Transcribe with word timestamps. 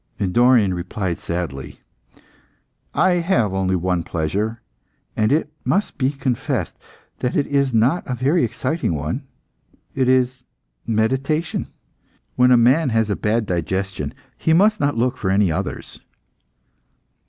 Dorion 0.19 0.73
replied 0.73 1.19
sadly 1.19 1.79
"I 2.91 3.17
have 3.21 3.53
only 3.53 3.75
one 3.75 4.01
pleasure, 4.03 4.63
and, 5.15 5.31
it 5.31 5.53
must 5.63 5.99
be 5.99 6.09
confessed, 6.09 6.75
that 7.19 7.35
it 7.35 7.45
is 7.45 7.71
not 7.71 8.03
a 8.07 8.15
very 8.15 8.43
exciting 8.43 8.95
one; 8.95 9.27
it 9.93 10.09
is 10.09 10.43
meditation. 10.87 11.67
When 12.35 12.49
a 12.49 12.57
man 12.57 12.89
has 12.89 13.11
a 13.11 13.15
bad 13.15 13.45
digestion, 13.45 14.15
he 14.39 14.53
must 14.53 14.79
not 14.79 14.97
look 14.97 15.17
for 15.17 15.29
any 15.29 15.51
others." 15.51 16.01